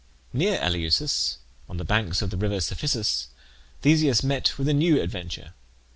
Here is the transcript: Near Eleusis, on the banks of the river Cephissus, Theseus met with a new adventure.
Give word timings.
Near 0.33 0.59
Eleusis, 0.59 1.37
on 1.69 1.77
the 1.77 1.85
banks 1.85 2.23
of 2.23 2.31
the 2.31 2.37
river 2.37 2.59
Cephissus, 2.59 3.27
Theseus 3.83 4.23
met 4.23 4.57
with 4.57 4.67
a 4.67 4.73
new 4.73 4.99
adventure. 4.99 5.53